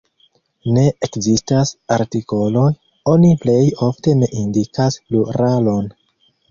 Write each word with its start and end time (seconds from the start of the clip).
Ne 0.77 0.85
ekzistas 1.07 1.73
artikoloj; 1.97 2.65
oni 3.15 3.33
plej 3.45 3.61
ofte 3.91 4.19
ne 4.25 4.35
indikas 4.43 5.03
pluralon. 5.07 5.89